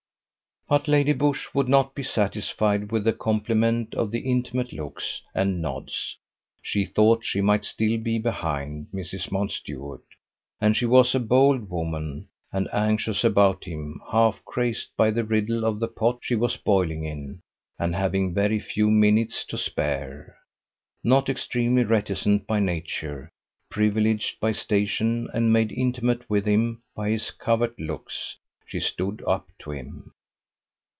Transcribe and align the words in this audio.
But 0.69 0.87
Lady 0.87 1.11
Busshe 1.11 1.53
would 1.53 1.67
not 1.67 1.93
be 1.95 2.01
satisfied 2.03 2.93
with 2.93 3.03
the 3.03 3.11
compliment 3.11 3.93
of 3.93 4.09
the 4.09 4.21
intimate 4.21 4.71
looks 4.71 5.21
and 5.35 5.61
nods. 5.61 6.17
She 6.61 6.85
thought 6.85 7.25
she 7.25 7.41
might 7.41 7.65
still 7.65 7.97
be 7.97 8.17
behind 8.17 8.87
Mrs. 8.93 9.33
Mountstuart; 9.33 10.03
and 10.61 10.77
she 10.77 10.85
was 10.85 11.13
a 11.13 11.19
bold 11.19 11.69
woman, 11.69 12.29
and 12.53 12.69
anxious 12.71 13.25
about 13.25 13.65
him, 13.65 13.99
half 14.13 14.45
crazed 14.45 14.91
by 14.95 15.11
the 15.11 15.25
riddle 15.25 15.65
of 15.65 15.81
the 15.81 15.89
pot 15.89 16.19
she 16.21 16.35
was 16.35 16.55
boiling 16.55 17.03
in, 17.03 17.41
and 17.77 17.93
having 17.93 18.33
very 18.33 18.61
few 18.61 18.89
minutes 18.89 19.43
to 19.47 19.57
spare. 19.57 20.37
Not 21.03 21.27
extremely 21.27 21.83
reticent 21.83 22.47
by 22.47 22.61
nature, 22.61 23.29
privileged 23.69 24.39
by 24.39 24.53
station, 24.53 25.27
and 25.33 25.51
made 25.51 25.73
intimate 25.73 26.29
with 26.29 26.45
him 26.45 26.81
by 26.95 27.09
his 27.09 27.29
covert 27.29 27.77
looks, 27.77 28.37
she 28.65 28.79
stood 28.79 29.21
up 29.27 29.49
to 29.59 29.71
him. 29.71 30.13